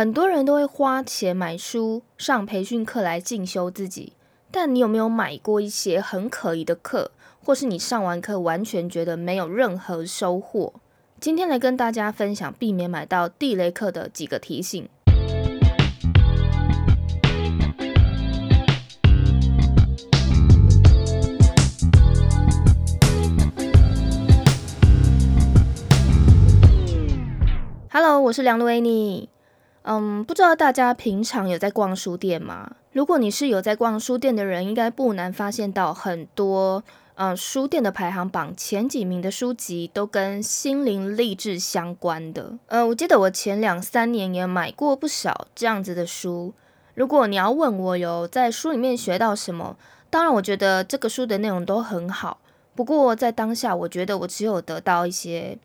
[0.00, 4.14] 很多人都会花钱买书、上培训课来进修自己，
[4.50, 7.10] 但你有没有买过一些很可疑的课，
[7.44, 10.72] 或是你上完课完全觉得没有任何收获？
[11.20, 14.88] 今天来跟大家分享避免买到地雷课的几个提醒。
[27.90, 29.28] Hello，我是梁露 Annie。
[29.82, 32.72] 嗯，不知道大家平常有在逛书店吗？
[32.92, 42.58] 如果你是有在逛书店的人，应该不难发现到很多，嗯，书店的排行榜前几名的书籍都跟心灵励志相关的。
[42.66, 46.52] 呃，我记得我前两三年也买过不少这样子的书。
[46.94, 49.76] 如果你要问我有在书里面学到什么，
[50.10, 52.38] 当然我觉得这个书的内容都很好。
[52.74, 55.56] 不过在当下，我觉得我只有得到一些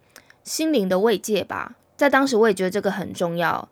[0.43, 1.75] 心灵的慰藉吧。
[1.97, 3.67] 在当时，我也觉得这个很重要。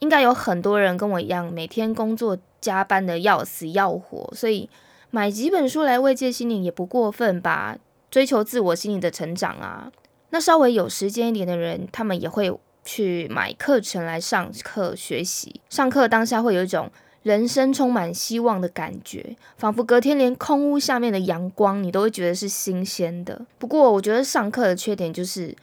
[0.00, 4.68] 应该有很多人跟我一样，每天工作加班的要死要活，所以
[5.10, 7.78] 买几本书来慰藉心灵也不过分吧？
[8.10, 9.90] 追求自我心灵的成长啊。
[10.30, 12.52] 那稍微有时间一点的人，他们也会
[12.84, 15.60] 去买课程来上课学习。
[15.70, 16.90] 上课当下会有一种
[17.22, 23.40] 人生充满希望的感觉，仿佛隔天连空屋下面的阳光你都会觉得是新鲜的。
[23.58, 25.56] 不过，我觉得上课的缺点就是，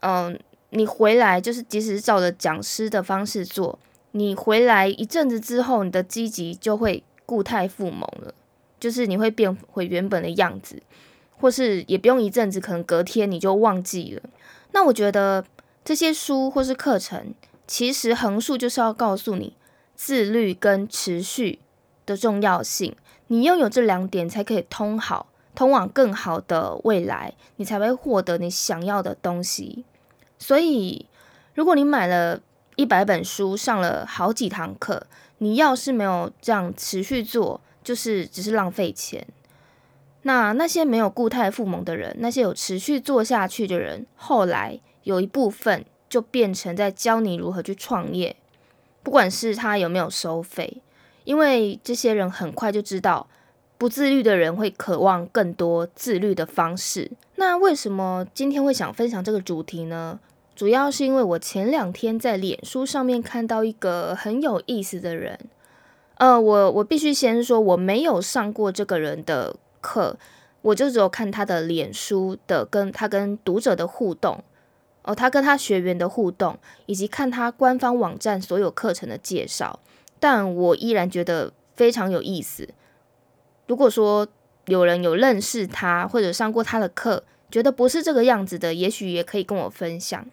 [0.00, 0.38] 嗯。
[0.70, 3.78] 你回来就是，即使照着讲师的方式做，
[4.12, 8.32] 你回来一阵子之后，你的积极就会固态复萌了，
[8.78, 10.82] 就是你会变回原本的样子，
[11.36, 14.22] 或是也不用一阵子，可能隔天你就忘记了。
[14.72, 15.44] 那我觉得
[15.84, 17.34] 这些书或是课程，
[17.66, 19.56] 其实横竖就是要告诉你
[19.96, 21.58] 自律跟持续
[22.06, 22.94] 的重要性。
[23.26, 29.84] 你拥有这两点，才可以通好，通往更好的未来，你才会获得你想要的东西。
[30.40, 31.06] 所以，
[31.54, 32.40] 如果你买了
[32.74, 35.06] 一百本书，上了好几堂课，
[35.38, 39.24] 你要是没有这样持续做，就是只是浪费钱。
[40.22, 48.34] 那那些没有固态复萌的人，那些有持续做下去的人，后来有一部分就变成在教你如何去创业，
[49.02, 50.82] 不管是他有没有收费，
[51.24, 53.28] 因为这些人很快就知道。
[53.78, 57.10] 不自律的人会渴望更多自律的方式。
[57.36, 60.20] 那为什么今天会想分享这个主题呢？
[60.60, 65.38] 主要是因为我前两天在脸书上面看到一个很有意思的人。
[66.18, 70.18] 呃，我我必须先说，我没有上过这个人的课，
[70.60, 74.44] 我就只有看他的脸书的跟他跟读者的互动，
[75.00, 79.80] 哦，他跟他学员的互动，以及看他官方网站所有课程的介绍。
[80.18, 82.68] 但我依然觉得非常有意思。
[83.66, 84.28] 如果说
[84.66, 90.26] 有人有认识他或者上过他的课，觉得不是这个样子的，也许也可以跟我分享。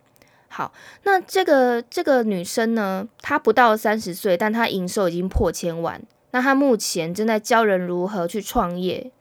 [0.50, 0.72] 好，
[1.04, 6.02] 那这个这个女生呢，她不到三十岁，但她营收已经破千万。
[6.32, 9.12] 那她目前正在教人如何去创业，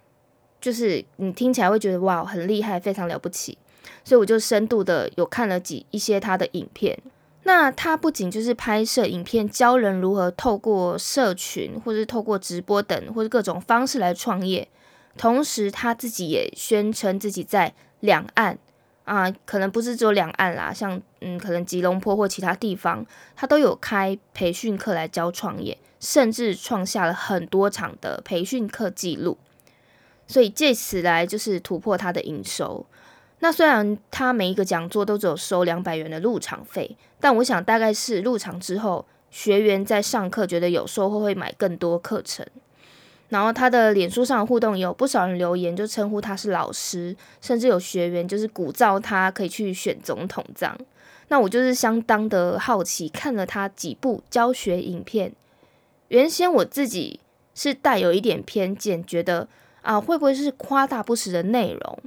[0.61, 3.59] 就是你听起来会觉得哇，很厉害，非常了不起。
[4.05, 6.97] 所以我就深度的有看了几一些她的影片。
[7.43, 14.67] 那她不仅就是拍摄影片，教人如何透过社群，或是透过直播等，或者各种方式来创业。
[15.19, 18.59] 同时，她自己也宣称自己在两岸
[19.07, 23.07] 啊，可能不是只有两岸啦，像嗯，可能吉隆坡或其他地方，
[23.37, 29.39] 他都有开培训课来教创业，甚至创下了很多场的培训课记录。
[30.27, 32.85] 所以借此来就是突破他的营收。
[33.39, 42.45] 那虽然他每一个讲座都只有收两百元的入场费，但我想大概是入场之后，学员在上课觉得有收获，会买更多课程。
[43.29, 50.79] 然后他的脸书上的互动有不少人留言，就称呼他是老师，甚至有学员就是鼓噪他可以去选总统这样。
[51.29, 55.33] 那我就是相当的好奇，看了他几部教学影片，
[56.09, 57.19] 原先我自己
[57.55, 59.49] 是带有一点偏见，觉得
[59.83, 61.99] 啊会不会是夸大不实的内容？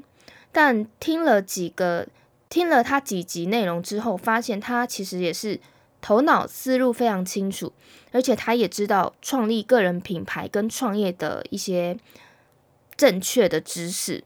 [0.54, 2.08] 但听了几个，
[2.48, 5.60] 听了他几集内容之后，发现他其实也是
[6.02, 7.74] 头脑思路非常清楚，
[8.12, 11.98] 而且他也知道创立个人品牌跟创业的一些
[12.96, 14.24] 正确的知识，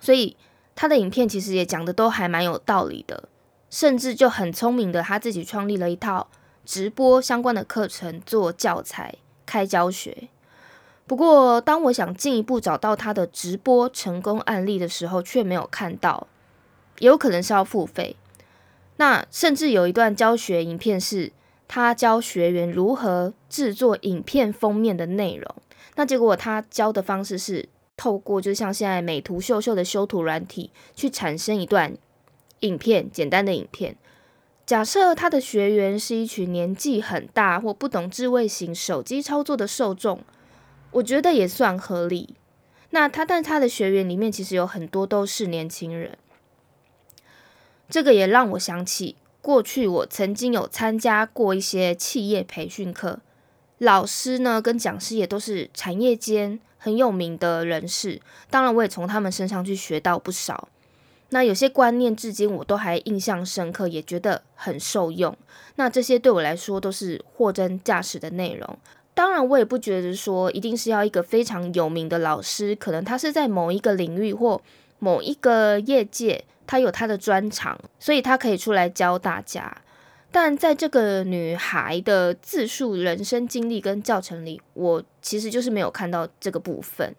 [0.00, 0.36] 所以
[0.74, 3.28] 他的影片其实也讲的都还蛮有道理的，
[3.70, 6.28] 甚至就很聪明的他自己创立了一套
[6.64, 9.14] 直播相关的课程做教材
[9.46, 10.28] 开教学。
[11.06, 16.26] 不过，当我想进一步找到他的直播成功案例的时候，却没有看到，
[16.98, 18.16] 也有可能是要付费。
[18.96, 21.32] 那甚至有一段教学影片是
[21.66, 25.54] 他教学员如何制作影片封面的内容。
[25.96, 31.96] 那结果他教的方式是透过，就像现在美图秀秀的修图软体，去产生一段
[32.60, 33.96] 影片，简单的影片。
[34.66, 40.20] 假设他的学员是一群年纪很大或不懂智慧型手机操作的受众，
[40.92, 42.34] 我觉得也算合理。
[42.90, 46.16] 那他，但他的学员里面其实有很多都是年轻人，
[47.88, 53.20] 这个也让我想起过去我曾经有参加过一些企业培训课，
[53.78, 58.20] 老师呢跟讲师也都是产业间很有名的人士，
[58.50, 60.68] 当然我也从他们身上去学到不少。
[61.30, 65.36] 那有些观念至今我都还印象深刻，也觉得很受用。
[65.76, 68.78] 那这些对我来说都是货真价实的内容。
[69.14, 74.60] 当然，我也不觉得说一定是要一个非常有名的老师，可能他是在某一个领域或
[74.98, 79.76] 某一个业界，他有他的专长，所以他可以出来教大家。
[80.30, 87.14] 但在这个女孩的自述人生经历跟教程里，我其实就是没有看到这个部分。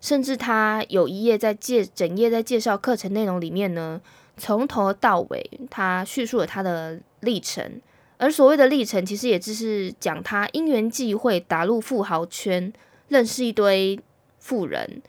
[0.00, 4.00] 甚至他有一页在介整页在介绍课程内容里面呢，
[4.38, 7.78] 从头到尾他叙述了他的历程，
[8.16, 12.72] 而所谓的历程，其实也只是讲他因缘际会打入富豪圈，
[13.08, 14.00] 认识一堆
[14.38, 15.02] 富人，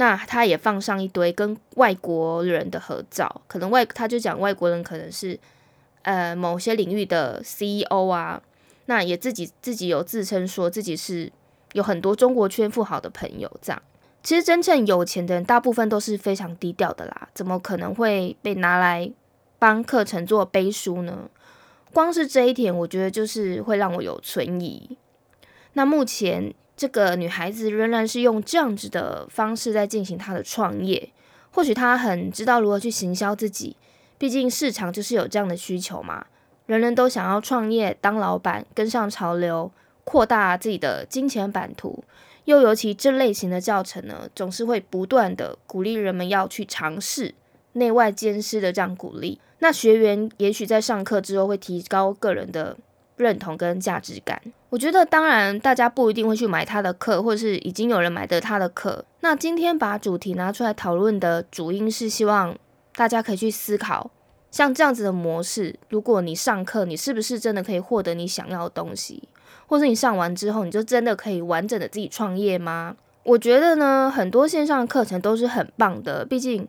[0.00, 5.38] 那他也放上一堆跟外国人的合照，可能外他就讲外国人可能是
[6.00, 8.40] 呃某些领域的 CEO 啊，
[8.86, 11.30] 那也自己自己有自称说自己是
[11.74, 13.82] 有很多中国圈富豪的朋友这样。
[14.22, 19.12] 其实真正有钱的人，大部分都是非常低调的啦，怎么可能会被拿来
[19.58, 21.28] 帮课程做背书呢？
[21.92, 24.96] 光是这一点，我觉得就是会让我有存疑。
[25.74, 31.10] 那目前这个女孩子仍然是用这样子的方式在进行她的创业，
[31.50, 33.76] 或许她很知道如何去行销自己，
[34.16, 36.24] 毕竟市场就是有这样的需求嘛，
[36.64, 39.70] 人人都想要创业当老板，跟上潮流，
[40.04, 42.02] 扩大自己的金钱版图。
[42.46, 47.34] 又尤其这类型的教程呢，总是会不断的鼓励人们要去尝试，
[47.74, 49.38] 内外兼施的这样鼓励。
[49.58, 52.78] 那学员也许在上课之后会提高个人的
[53.22, 54.40] 认同跟价值感。
[54.68, 59.04] 我觉得当然大家不一定会去买他的课，或者是已经有人买的他的课。
[59.20, 62.56] 那今天把主题拿出来讨论的主因是希望
[62.94, 64.10] 大家可以去思考，
[64.50, 69.28] 像这样子的模式，如果你上课，你是不是真的可以获得你想要的东西？
[69.66, 72.96] 或是你上完之后，你就真的可以完整的自己创业吗？
[73.22, 76.66] 我觉得呢，很多线上课程都是很棒的，毕竟，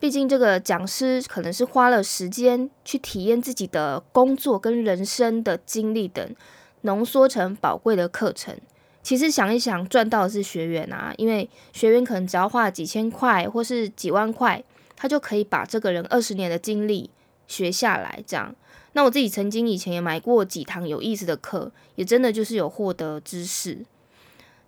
[0.00, 6.34] 毕竟这个讲师可能是花了时间去体验自己的工作跟人生的经历等，
[6.82, 8.56] 浓缩成宝贵的课程。
[9.02, 14.62] 其实想一想，赚到的是学员啊，因为学员可能只要花几千块或是几万块，
[14.94, 17.10] 他就可以把这个人二十年的经历
[17.46, 18.54] 学下来，这样。
[18.92, 23.84] 那我自己曾经以前也买过几堂有意思的课，也真的就是有获得知识。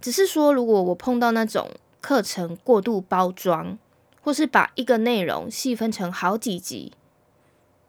[0.00, 3.78] 只是说，如果我碰到那种课程过度包装，
[4.22, 6.92] 或是把一个内容细分成好几集，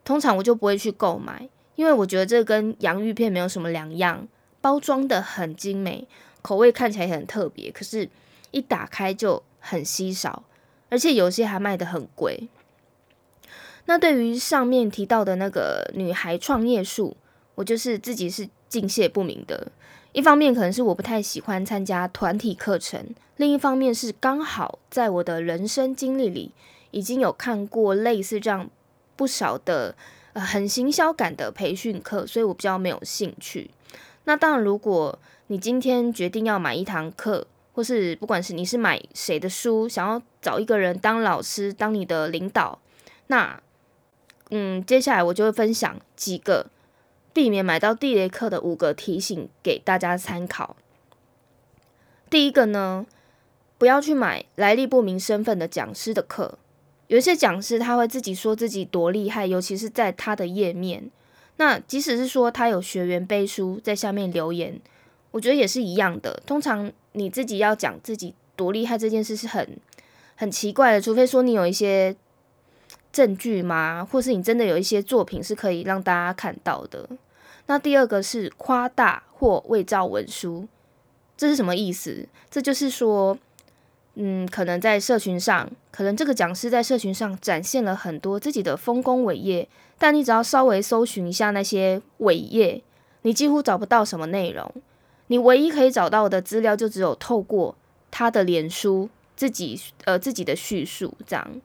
[0.03, 4.27] 通常我就不会去购买，因为我觉得这跟洋芋片没有什么两样，
[4.61, 6.07] 包装的很精美，
[6.41, 8.09] 口味看起来很特别，可是
[8.51, 10.43] 一打开就很稀少，
[10.89, 12.47] 而且有些还卖的很贵。
[13.85, 17.17] 那对于上面提到的那个女孩创业术，
[17.55, 19.71] 我就是自己是敬谢不明的。
[20.13, 26.51] 一方面可能是我不太喜欢参加团体课程，另一方面是刚好在我的人生经历里
[26.91, 28.69] 已经有看过类似这样
[29.15, 29.95] 不少的
[30.33, 33.71] 呃很行销感的培训课，所以我比较没有兴趣。
[34.25, 42.79] 那当然，如果你今天决定要买一堂课，或是不管是你是买谁的书，想要找一个人当老师，当你的领导，
[43.27, 43.62] 那。
[44.53, 46.65] 嗯，接下来我就会分享几个
[47.33, 50.75] 避免买到地雷课的五个提醒给大家参考。
[52.29, 53.05] 第一个呢，
[53.77, 56.57] 不要去买来历不明身份的讲师的课。
[57.07, 61.09] 有一些讲师他会自己说自己多厉害，尤其是在他的页面。
[61.57, 64.79] 那即使是说他有学员背书在下面留言，
[65.31, 66.41] 我觉得也是一样的。
[66.45, 69.77] 通常你自己要讲自己多厉害这件事是很
[70.35, 72.15] 很奇怪的，除非说你有一些。
[73.12, 74.08] 证据吗？
[74.10, 77.08] 或是你真的有一些作品是可以让大家看到的？
[77.68, 80.68] 那第二个是夸大或伪造文书，
[81.38, 82.27] 这是什么意思？
[82.50, 83.38] 这就是说，
[84.15, 92.82] 嗯，可能在社群上，可能这个讲师在社群上展现了很多自己的丰功伟业，但你只要稍微搜寻一下那些伟业，
[93.22, 94.70] 你几乎找不到什么内容。
[95.27, 97.75] 你唯一可以找到的资料，就只有透过
[98.10, 101.62] 他的脸书自己呃自己的叙述这样。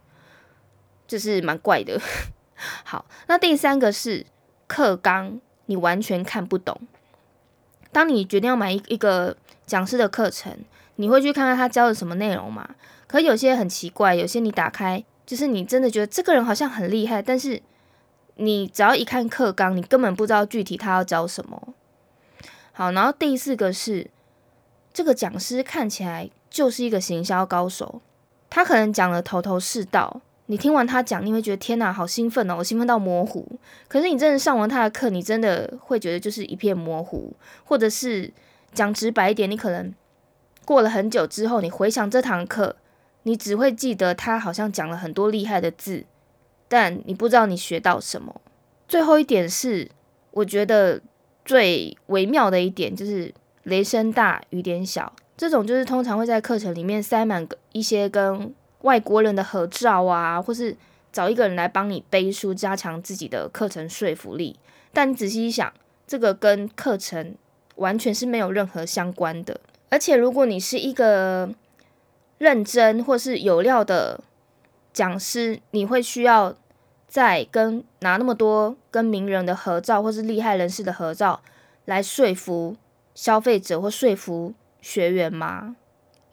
[1.07, 2.01] 就是蛮怪的。
[2.85, 4.25] 好，那第三个是
[4.67, 6.81] 课纲，你完全看不懂。
[7.93, 9.37] 当你决定要买一一个
[9.67, 10.57] 讲师的课程，
[10.97, 12.69] 你会去看看他教的什么内容吗？
[13.07, 17.63] 可有些很奇怪，有些你打开，就是你真的觉得这个人好像很厉害，但是
[18.35, 21.75] 你只要一看课纲，你根本不知道具体他要教什么。
[22.73, 24.11] 好，然后第四个是，
[24.93, 28.03] 这个讲师看起来就是一个行销高手，
[28.51, 33.47] 他可能讲的头头是道，你听完他讲，你会觉得天哪，好兴奋哦，我兴奋到模糊。
[33.89, 37.33] 可是你真的上完他的课，你真的会觉得就是一片模糊，
[37.65, 38.33] 或者是
[38.73, 39.93] 讲直白一点，你可能
[40.65, 42.77] 过了很久之后，你回想这堂课，
[43.25, 46.05] 你只会记得他好像讲了很多厉害的字。
[46.69, 48.41] 但你不知道你学到什么。
[48.89, 49.89] 最后一点是，
[50.33, 51.01] 我觉得
[51.45, 53.33] 最微妙的一点就是
[53.65, 55.13] 雷声大雨点小。
[55.37, 58.53] 这种就是通常会在课程里面塞满一些跟
[58.87, 60.77] 外国人的合照啊，或是
[61.13, 64.57] 找一个人来帮你背书，加强自己的课程说服力。
[64.93, 65.73] 但你仔细一想，
[66.07, 67.35] 这个跟课程
[67.75, 69.61] 完全是没有任何相关的。
[69.91, 71.51] 而且如果你是一个
[72.39, 74.21] 认真或是有料的，
[74.93, 76.55] 讲师，你会需要
[77.09, 81.43] 再跟拿那么多跟名人的合照，或是厉害人士的合照，
[81.87, 82.77] 来说服
[83.17, 85.75] 消费者或说服学员吗？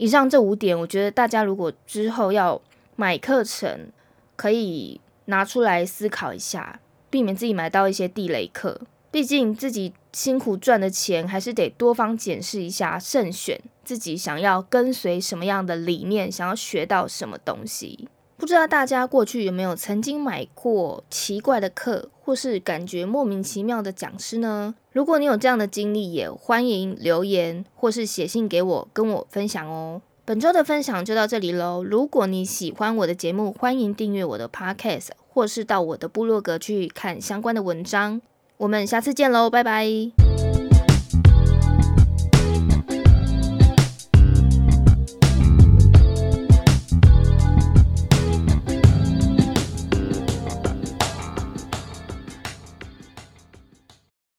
[0.04, 2.62] 以上这五点，我觉得大家如果之后要
[2.98, 3.88] 买课程，
[4.36, 8.82] 可以拿出来思考一下，避免自己买到一些地雷课。
[9.12, 18.10] 毕竟自己辛苦赚的钱，还是得多方检视一下，慎选自己想要跟随什么样的理念，想要学到什么东西。
[18.36, 24.74] 不知道大家过去有没有曾经买过奇怪的课，或是感觉莫名其妙的讲师呢？
[24.94, 30.02] 如果你有这样的经历，也欢迎留言或是写信给我，跟我分享哦。
[30.24, 31.84] 本周的分享就到这里喽。
[31.84, 38.22] 如果你喜欢我的节目，欢迎订阅我的 Podcast，或是到我的部落格去看相关的文章。
[38.56, 40.73] 我们下次见喽，拜拜。